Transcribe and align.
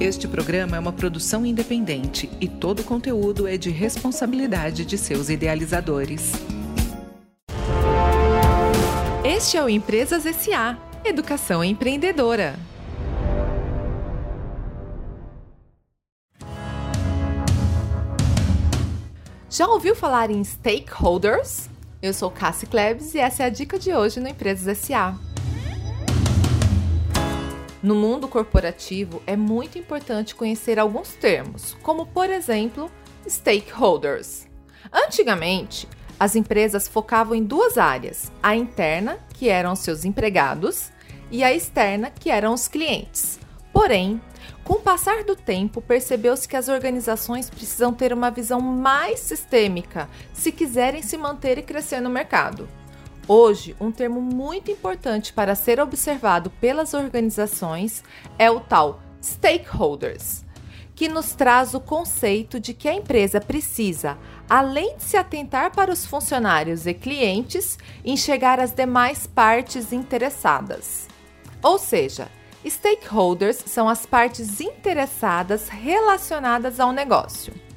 Este 0.00 0.28
programa 0.28 0.76
é 0.76 0.78
uma 0.78 0.92
produção 0.92 1.44
independente 1.44 2.30
e 2.40 2.46
todo 2.46 2.80
o 2.80 2.84
conteúdo 2.84 3.48
é 3.48 3.56
de 3.56 3.68
responsabilidade 3.68 4.84
de 4.84 4.96
seus 4.96 5.28
idealizadores. 5.28 6.34
Este 9.24 9.56
é 9.56 9.62
o 9.64 9.68
Empresas 9.68 10.22
SA 10.36 10.78
Educação 11.04 11.64
Empreendedora. 11.64 12.54
Já 19.50 19.66
ouviu 19.66 19.96
falar 19.96 20.30
em 20.30 20.44
stakeholders? 20.44 21.68
Eu 22.00 22.14
sou 22.14 22.30
Cassie 22.30 22.68
Klebs 22.68 23.16
e 23.16 23.18
essa 23.18 23.42
é 23.42 23.46
a 23.46 23.50
dica 23.50 23.76
de 23.76 23.92
hoje 23.92 24.20
no 24.20 24.28
Empresas 24.28 24.78
SA. 24.78 25.18
No 27.82 27.94
mundo 27.94 28.26
corporativo, 28.26 29.22
é 29.26 29.36
muito 29.36 29.78
importante 29.78 30.34
conhecer 30.34 30.78
alguns 30.78 31.14
termos, 31.14 31.76
como 31.82 32.06
por 32.06 32.28
exemplo, 32.28 32.90
stakeholders. 33.28 34.48
Antigamente, 34.92 35.88
as 36.18 36.34
empresas 36.34 36.88
focavam 36.88 37.34
em 37.34 37.44
duas 37.44 37.78
áreas: 37.78 38.32
a 38.42 38.56
interna, 38.56 39.18
que 39.34 39.48
eram 39.48 39.76
seus 39.76 40.04
empregados, 40.04 40.90
e 41.30 41.44
a 41.44 41.54
externa, 41.54 42.10
que 42.10 42.30
eram 42.30 42.52
os 42.52 42.66
clientes. 42.66 43.38
Porém, 43.72 44.20
com 44.64 44.74
o 44.74 44.80
passar 44.80 45.22
do 45.22 45.36
tempo, 45.36 45.80
percebeu-se 45.80 46.48
que 46.48 46.56
as 46.56 46.68
organizações 46.68 47.48
precisam 47.48 47.92
ter 47.92 48.12
uma 48.12 48.30
visão 48.30 48.60
mais 48.60 49.20
sistêmica 49.20 50.08
se 50.32 50.50
quiserem 50.50 51.02
se 51.02 51.16
manter 51.16 51.58
e 51.58 51.62
crescer 51.62 52.00
no 52.00 52.10
mercado. 52.10 52.68
Hoje, 53.28 53.76
um 53.78 53.92
termo 53.92 54.22
muito 54.22 54.70
importante 54.70 55.34
para 55.34 55.54
ser 55.54 55.78
observado 55.78 56.48
pelas 56.48 56.94
organizações 56.94 58.02
é 58.38 58.50
o 58.50 58.58
tal 58.58 59.02
stakeholders, 59.22 60.46
que 60.94 61.10
nos 61.10 61.34
traz 61.34 61.74
o 61.74 61.80
conceito 61.80 62.58
de 62.58 62.72
que 62.72 62.88
a 62.88 62.94
empresa 62.94 63.38
precisa, 63.38 64.16
além 64.48 64.96
de 64.96 65.02
se 65.02 65.18
atentar 65.18 65.72
para 65.72 65.92
os 65.92 66.06
funcionários 66.06 66.86
e 66.86 66.94
clientes, 66.94 67.78
enxergar 68.02 68.58
as 68.58 68.72
demais 68.72 69.26
partes 69.26 69.92
interessadas. 69.92 71.06
Ou 71.62 71.78
seja, 71.78 72.28
stakeholders 72.64 73.62
são 73.66 73.90
as 73.90 74.06
partes 74.06 74.58
interessadas 74.58 75.68
relacionadas 75.68 76.80
ao 76.80 76.92
negócio. 76.92 77.67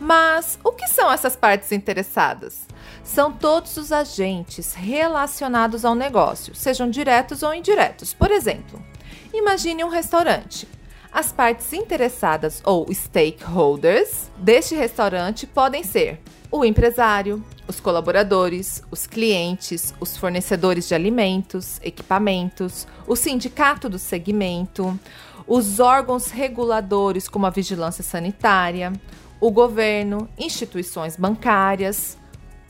Mas 0.00 0.58
o 0.62 0.72
que 0.72 0.86
são 0.86 1.10
essas 1.10 1.34
partes 1.34 1.72
interessadas? 1.72 2.66
São 3.02 3.32
todos 3.32 3.76
os 3.76 3.90
agentes 3.90 4.74
relacionados 4.74 5.84
ao 5.84 5.94
negócio, 5.94 6.54
sejam 6.54 6.88
diretos 6.88 7.42
ou 7.42 7.52
indiretos. 7.52 8.14
Por 8.14 8.30
exemplo, 8.30 8.82
imagine 9.32 9.82
um 9.82 9.88
restaurante. 9.88 10.68
As 11.10 11.32
partes 11.32 11.72
interessadas 11.72 12.60
ou 12.64 12.86
stakeholders 12.92 14.30
deste 14.36 14.74
restaurante 14.74 15.46
podem 15.46 15.82
ser 15.82 16.20
o 16.50 16.64
empresário, 16.64 17.44
os 17.66 17.80
colaboradores, 17.80 18.82
os 18.90 19.06
clientes, 19.06 19.94
os 20.00 20.16
fornecedores 20.16 20.88
de 20.88 20.94
alimentos, 20.94 21.80
equipamentos, 21.82 22.86
o 23.06 23.16
sindicato 23.16 23.88
do 23.88 23.98
segmento, 23.98 24.98
os 25.46 25.80
órgãos 25.80 26.30
reguladores 26.30 27.28
como 27.28 27.46
a 27.46 27.50
vigilância 27.50 28.04
sanitária, 28.04 28.92
o 29.40 29.50
governo, 29.50 30.28
instituições 30.38 31.16
bancárias. 31.16 32.18